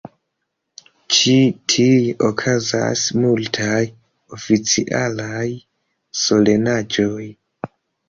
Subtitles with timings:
[1.17, 1.35] Ĉi
[1.73, 3.85] tie okazas multaj
[4.41, 5.47] oficialaj
[6.27, 7.33] solenaĵoj.